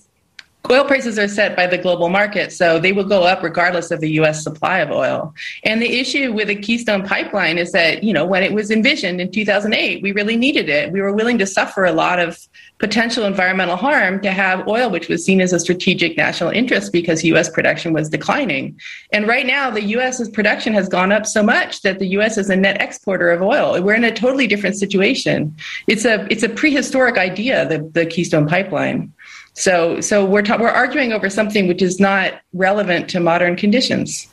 [0.70, 4.00] oil prices are set by the global market, so they will go up regardless of
[4.00, 4.42] the U.S.
[4.42, 5.35] supply of oil.
[5.62, 9.20] And the issue with the Keystone Pipeline is that, you know, when it was envisioned
[9.20, 10.90] in 2008, we really needed it.
[10.90, 12.38] We were willing to suffer a lot of
[12.79, 17.22] potential environmental harm to have oil, which was seen as a strategic national interest because
[17.24, 17.48] U.S.
[17.50, 18.79] production was declining.
[19.12, 22.38] And right now, the U.S.'s production has gone up so much that the U.S.
[22.38, 23.81] is a net exporter of oil.
[23.83, 25.55] We're in a totally different situation.
[25.88, 29.12] It's a it's a prehistoric idea, the, the Keystone Pipeline.
[29.54, 34.28] So, so we're ta- we're arguing over something which is not relevant to modern conditions.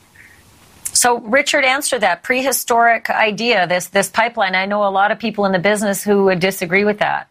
[0.92, 3.66] So, Richard, answer that prehistoric idea.
[3.66, 4.54] This this pipeline.
[4.54, 7.28] I know a lot of people in the business who would disagree with that.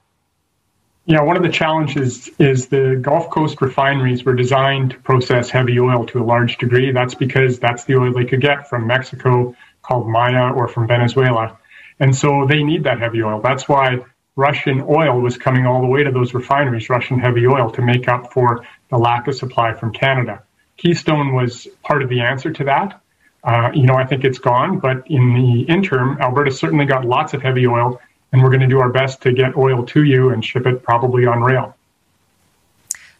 [1.06, 5.80] Yeah, one of the challenges is the Gulf Coast refineries were designed to process heavy
[5.80, 6.92] oil to a large degree.
[6.92, 11.58] That's because that's the oil they could get from Mexico, called Maya, or from Venezuela.
[12.00, 13.42] And so they need that heavy oil.
[13.42, 14.00] That's why
[14.36, 18.08] Russian oil was coming all the way to those refineries, Russian heavy oil, to make
[18.08, 20.44] up for the lack of supply from Canada.
[20.78, 23.02] Keystone was part of the answer to that.
[23.44, 27.34] Uh, you know, I think it's gone, but in the interim, Alberta certainly got lots
[27.34, 28.00] of heavy oil,
[28.32, 30.84] and we're going to do our best to get oil to you and ship it
[30.84, 31.76] probably on rail.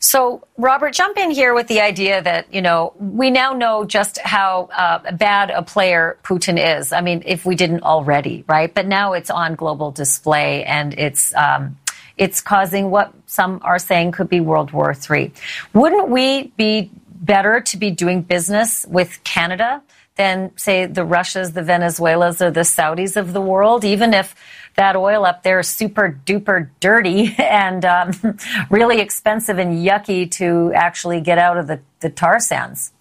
[0.04, 4.18] So, Robert, jump in here with the idea that, you know, we now know just
[4.18, 6.92] how uh, bad a player Putin is.
[6.92, 8.74] I mean, if we didn't already, right?
[8.74, 11.78] But now it's on global display and it's, um,
[12.18, 15.32] it's causing what some are saying could be World War III.
[15.74, 19.84] Wouldn't we be better to be doing business with Canada
[20.16, 24.36] than, say, the Russias, the Venezuelas, or the Saudis of the world, even if
[24.76, 28.12] that oil up there is super duper dirty and um,
[28.70, 32.92] really expensive and yucky to actually get out of the, the tar sands.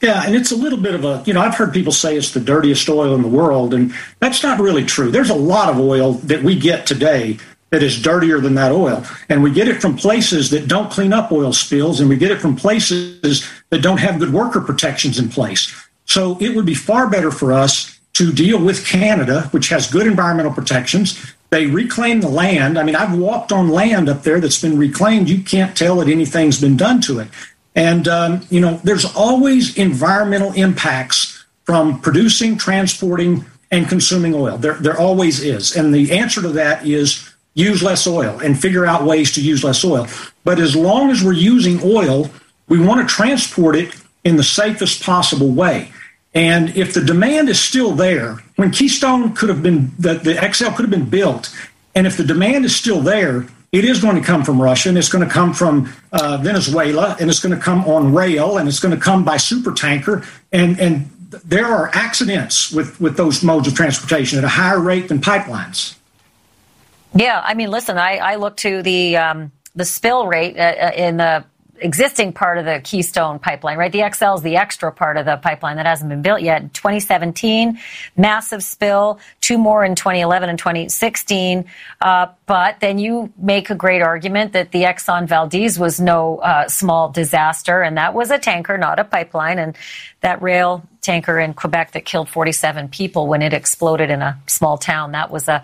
[0.00, 2.32] Yeah, and it's a little bit of a, you know, I've heard people say it's
[2.32, 5.12] the dirtiest oil in the world, and that's not really true.
[5.12, 7.38] There's a lot of oil that we get today
[7.70, 9.04] that is dirtier than that oil.
[9.28, 12.32] And we get it from places that don't clean up oil spills, and we get
[12.32, 15.72] it from places that don't have good worker protections in place.
[16.06, 20.06] So it would be far better for us to deal with Canada, which has good
[20.06, 21.34] environmental protections.
[21.50, 22.78] They reclaim the land.
[22.78, 25.28] I mean, I've walked on land up there that's been reclaimed.
[25.28, 27.28] You can't tell that anything's been done to it.
[27.74, 34.58] And, um, you know, there's always environmental impacts from producing, transporting, and consuming oil.
[34.58, 35.74] There, there always is.
[35.76, 39.64] And the answer to that is use less oil and figure out ways to use
[39.64, 40.06] less oil.
[40.44, 42.30] But as long as we're using oil,
[42.68, 45.92] we want to transport it in the safest possible way.
[46.34, 50.70] And if the demand is still there, when Keystone could have been, the, the XL
[50.70, 51.54] could have been built,
[51.94, 54.98] and if the demand is still there, it is going to come from Russia, and
[54.98, 58.68] it's going to come from uh, Venezuela, and it's going to come on rail, and
[58.68, 61.10] it's going to come by super tanker, and and
[61.44, 65.96] there are accidents with with those modes of transportation at a higher rate than pipelines.
[67.14, 70.92] Yeah, I mean, listen, I, I look to the um, the spill rate uh, uh
[70.94, 71.44] in the
[71.84, 73.92] existing part of the Keystone pipeline, right?
[73.92, 76.72] The XL is the extra part of the pipeline that hasn't been built yet.
[76.74, 77.78] 2017,
[78.16, 81.64] massive spill, two more in 2011 and 2016.
[82.00, 86.68] Uh, but then you make a great argument that the Exxon Valdez was no uh,
[86.68, 89.58] small disaster, and that was a tanker, not a pipeline.
[89.58, 89.76] And
[90.20, 94.78] that rail tanker in Quebec that killed 47 people when it exploded in a small
[94.78, 95.62] town, that was a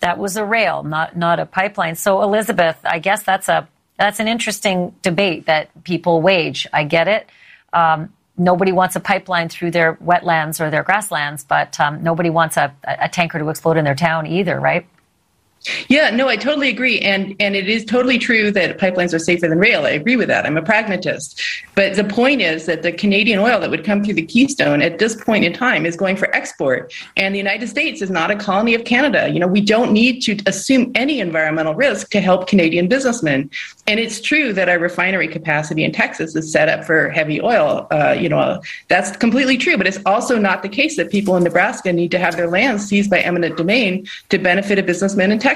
[0.00, 1.96] that was a rail, not not a pipeline.
[1.96, 3.68] So Elizabeth, I guess that's a
[3.98, 6.66] that's an interesting debate that people wage.
[6.72, 7.28] I get it.
[7.72, 12.56] Um, nobody wants a pipeline through their wetlands or their grasslands, but um, nobody wants
[12.56, 14.86] a, a tanker to explode in their town either, right?
[15.88, 19.48] Yeah, no, I totally agree, and and it is totally true that pipelines are safer
[19.48, 19.86] than rail.
[19.86, 20.46] I agree with that.
[20.46, 21.40] I'm a pragmatist,
[21.74, 24.98] but the point is that the Canadian oil that would come through the Keystone at
[24.98, 28.36] this point in time is going for export, and the United States is not a
[28.36, 29.28] colony of Canada.
[29.28, 33.50] You know, we don't need to assume any environmental risk to help Canadian businessmen.
[33.88, 37.86] And it's true that our refinery capacity in Texas is set up for heavy oil.
[37.90, 41.42] Uh, you know, that's completely true, but it's also not the case that people in
[41.42, 45.38] Nebraska need to have their lands seized by eminent domain to benefit a businessman in
[45.38, 45.47] Texas.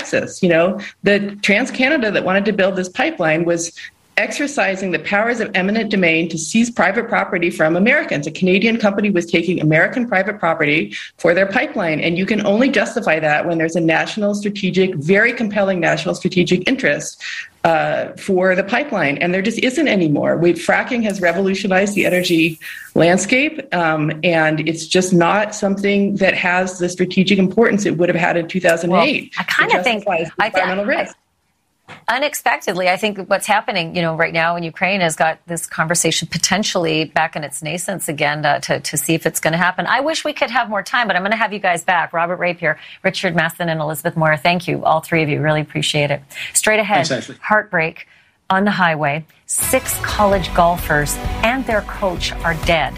[0.42, 3.78] You know, the TransCanada that wanted to build this pipeline was
[4.16, 8.26] exercising the powers of eminent domain to seize private property from Americans.
[8.26, 12.00] A Canadian company was taking American private property for their pipeline.
[12.00, 16.68] And you can only justify that when there's a national strategic, very compelling national strategic
[16.68, 17.22] interest
[17.64, 19.18] uh, for the pipeline.
[19.18, 20.36] And there just isn't anymore.
[20.36, 22.58] We, fracking has revolutionized the energy
[22.94, 23.62] landscape.
[23.74, 28.36] Um, and it's just not something that has the strategic importance it would have had
[28.36, 28.90] in 2008.
[28.92, 31.16] Well, I kind of think, I, think, risk
[32.08, 36.28] unexpectedly, I think what's happening, you know, right now in Ukraine has got this conversation
[36.28, 39.86] potentially back in its nascence again uh, to, to see if it's going to happen.
[39.86, 42.12] I wish we could have more time, but I'm going to have you guys back.
[42.12, 44.36] Robert Rapier, Richard Masson, and Elizabeth Moore.
[44.36, 45.40] Thank you, all three of you.
[45.40, 46.22] Really appreciate it.
[46.54, 48.06] Straight ahead, Thanks, heartbreak
[48.50, 49.24] on the highway.
[49.46, 52.94] Six college golfers and their coach are dead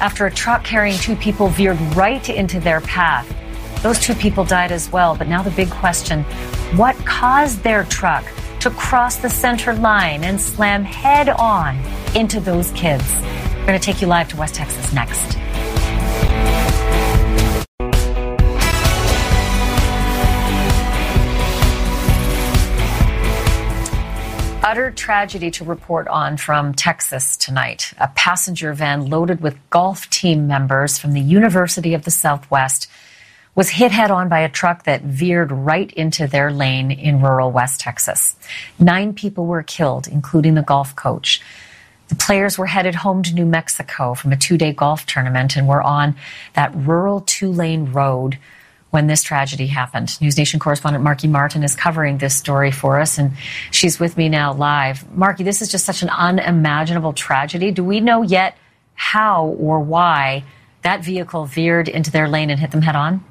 [0.00, 3.30] after a truck carrying two people veered right into their path.
[3.84, 6.22] Those two people died as well, but now the big question
[6.74, 8.24] what caused their truck
[8.60, 11.78] to cross the center line and slam head on
[12.14, 13.04] into those kids?
[13.58, 15.36] We're going to take you live to West Texas next.
[24.66, 27.92] utter tragedy to report on from Texas tonight.
[27.98, 32.88] A passenger van loaded with golf team members from the University of the Southwest
[33.54, 37.52] was hit head on by a truck that veered right into their lane in rural
[37.52, 38.36] West Texas.
[38.78, 41.40] Nine people were killed, including the golf coach.
[42.08, 45.68] The players were headed home to New Mexico from a two day golf tournament and
[45.68, 46.16] were on
[46.54, 48.38] that rural two lane road
[48.90, 50.20] when this tragedy happened.
[50.20, 53.32] News Nation correspondent Markie Martin is covering this story for us, and
[53.72, 55.10] she's with me now live.
[55.16, 57.72] Markie, this is just such an unimaginable tragedy.
[57.72, 58.56] Do we know yet
[58.94, 60.44] how or why
[60.82, 63.24] that vehicle veered into their lane and hit them head on?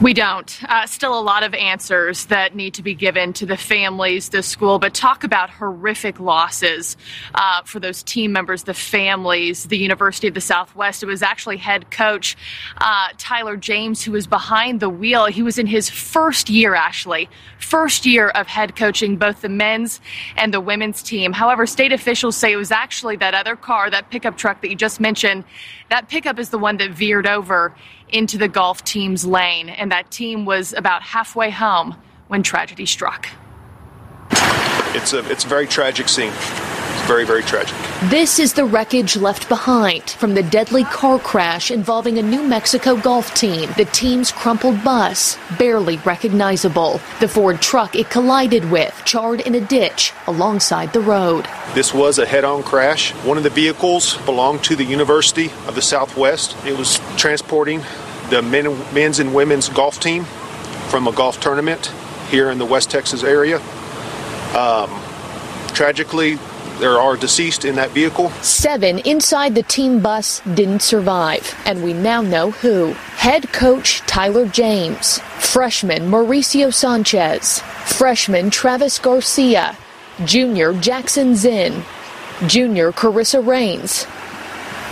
[0.00, 0.60] We don't.
[0.64, 4.42] Uh, still a lot of answers that need to be given to the families, the
[4.42, 6.96] school, but talk about horrific losses
[7.32, 11.04] uh, for those team members, the families, the University of the Southwest.
[11.04, 12.36] It was actually head coach
[12.78, 15.26] uh, Tyler James who was behind the wheel.
[15.26, 17.28] He was in his first year, actually,
[17.60, 20.00] first year of head coaching both the men's
[20.36, 21.32] and the women's team.
[21.32, 24.76] However, state officials say it was actually that other car, that pickup truck that you
[24.76, 25.44] just mentioned.
[25.88, 27.74] That pickup is the one that veered over
[28.14, 31.96] into the golf team's lane, and that team was about halfway home
[32.28, 33.28] when tragedy struck.
[34.94, 36.32] It's a, it's a very tragic scene.
[36.94, 37.76] It's very, very tragic.
[38.08, 42.96] This is the wreckage left behind from the deadly car crash involving a New Mexico
[42.96, 43.68] golf team.
[43.76, 47.00] The team's crumpled bus, barely recognizable.
[47.20, 51.46] The Ford truck it collided with, charred in a ditch alongside the road.
[51.74, 53.10] This was a head on crash.
[53.24, 56.56] One of the vehicles belonged to the University of the Southwest.
[56.64, 57.82] It was transporting
[58.30, 60.24] the men, men's and women's golf team
[60.88, 61.86] from a golf tournament
[62.28, 63.60] here in the West Texas area.
[64.56, 64.88] Um,
[65.74, 66.38] tragically,
[66.84, 68.28] there are deceased in that vehicle.
[68.42, 72.92] Seven inside the team bus didn't survive, and we now know who.
[73.16, 79.78] Head coach Tyler James, freshman Mauricio Sanchez, freshman Travis Garcia,
[80.26, 81.82] junior Jackson Zinn,
[82.46, 84.04] junior Karisa Raines,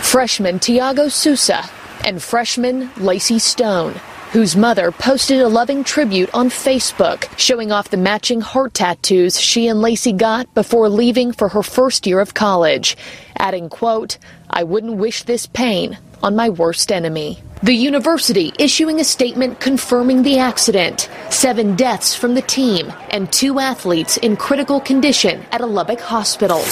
[0.01, 1.63] freshman Tiago Sousa,
[2.03, 3.93] and freshman Laci Stone,
[4.33, 9.67] whose mother posted a loving tribute on Facebook showing off the matching heart tattoos she
[9.67, 12.97] and Laci got before leaving for her first year of college,
[13.37, 14.17] adding, quote,
[14.49, 17.43] I wouldn't wish this pain on my worst enemy.
[17.61, 21.11] The university issuing a statement confirming the accident.
[21.29, 26.63] Seven deaths from the team and two athletes in critical condition at a Lubbock hospital.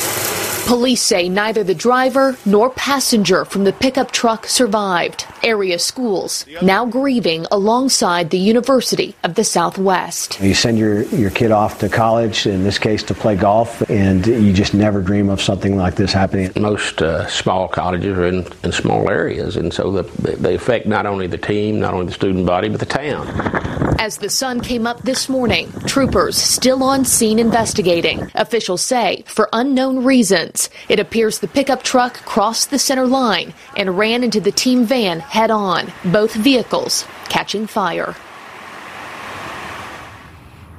[0.72, 5.26] Police say neither the driver nor passenger from the pickup truck survived.
[5.44, 10.40] Area schools now grieving alongside the University of the Southwest.
[10.40, 14.26] You send your, your kid off to college, in this case to play golf, and
[14.26, 16.54] you just never dream of something like this happening.
[16.56, 20.04] Most uh, small colleges are in, in small areas, and so the,
[20.38, 23.28] they affect not only the team, not only the student body, but the town.
[24.00, 28.32] As the sun came up this morning, troopers still on scene investigating.
[28.36, 30.61] Officials say for unknown reasons.
[30.90, 35.20] It appears the pickup truck crossed the center line and ran into the team van
[35.20, 38.16] head on, both vehicles catching fire.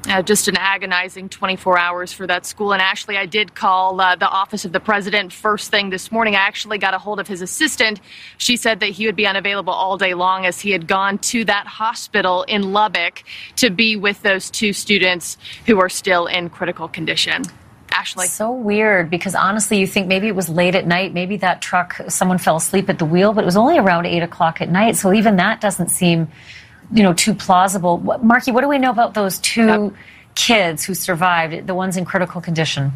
[0.08, 2.72] Uh, just an agonizing 24 hours for that school.
[2.72, 6.34] And Ashley, I did call uh, the office of the president first thing this morning.
[6.34, 8.00] I actually got a hold of his assistant.
[8.36, 11.44] She said that he would be unavailable all day long as he had gone to
[11.44, 13.22] that hospital in Lubbock
[13.56, 17.44] to be with those two students who are still in critical condition.
[17.92, 18.26] Ashley.
[18.26, 21.12] So weird because honestly, you think maybe it was late at night.
[21.14, 24.22] Maybe that truck, someone fell asleep at the wheel, but it was only around eight
[24.22, 24.96] o'clock at night.
[24.96, 26.28] So even that doesn't seem,
[26.92, 27.98] you know, too plausible.
[28.22, 29.92] Markie, what do we know about those two yep.
[30.34, 32.92] kids who survived, the ones in critical condition?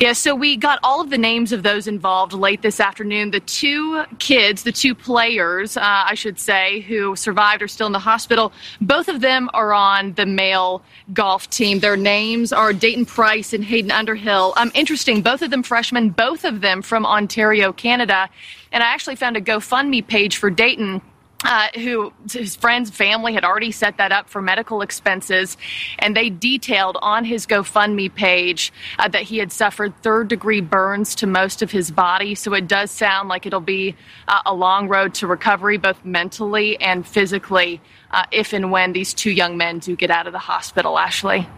[0.00, 3.30] Yeah, so we got all of the names of those involved late this afternoon.
[3.30, 7.92] The two kids, the two players, uh, I should say, who survived are still in
[7.92, 8.52] the hospital.
[8.80, 11.80] Both of them are on the male golf team.
[11.80, 14.54] Their names are Dayton Price and Hayden Underhill.
[14.56, 18.28] Um, interesting, both of them freshmen, both of them from Ontario, Canada.
[18.72, 21.00] And I actually found a GoFundMe page for Dayton
[21.44, 25.56] uh, who his friends, family had already set that up for medical expenses,
[25.98, 31.14] and they detailed on his GoFundMe page uh, that he had suffered third degree burns
[31.16, 32.34] to most of his body.
[32.34, 33.94] So it does sound like it'll be
[34.26, 37.80] uh, a long road to recovery, both mentally and physically,
[38.10, 40.98] uh, if and when these two young men do get out of the hospital.
[40.98, 41.48] Ashley.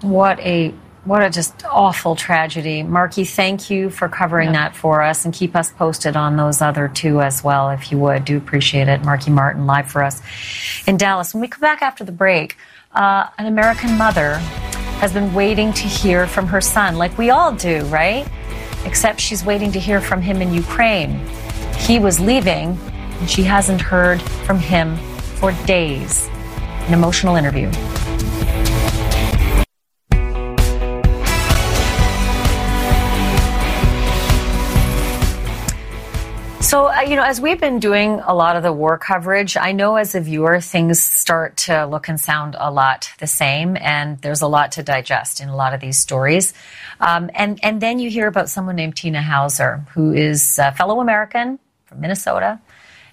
[0.00, 0.74] What a
[1.04, 2.82] what a just awful tragedy.
[2.82, 6.88] Markie, thank you for covering that for us and keep us posted on those other
[6.88, 8.24] two as well, if you would.
[8.24, 9.04] Do appreciate it.
[9.04, 10.22] Markie Martin live for us
[10.86, 11.34] in Dallas.
[11.34, 12.56] When we come back after the break,
[12.92, 14.36] uh, an American mother
[15.00, 18.26] has been waiting to hear from her son, like we all do, right?
[18.86, 21.26] Except she's waiting to hear from him in Ukraine.
[21.76, 22.78] He was leaving,
[23.20, 24.96] and she hasn't heard from him
[25.38, 26.28] for days.
[26.86, 27.70] An emotional interview.
[36.74, 39.70] So, uh, you know, as we've been doing a lot of the war coverage, I
[39.70, 44.20] know as a viewer, things start to look and sound a lot the same, and
[44.22, 46.52] there's a lot to digest in a lot of these stories.
[46.98, 50.98] Um, and, and then you hear about someone named Tina Hauser, who is a fellow
[50.98, 52.58] American from Minnesota,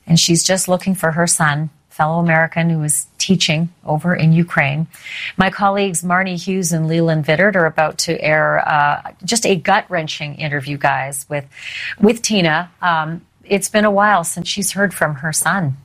[0.08, 4.88] and she's just looking for her son, fellow American who is teaching over in Ukraine.
[5.38, 9.86] My colleagues Marni Hughes and Leland Vittert are about to air uh, just a gut
[9.88, 11.46] wrenching interview, guys, with
[12.00, 12.72] with Tina.
[12.82, 13.22] Um,
[13.52, 15.76] it's been a while since she's heard from her son.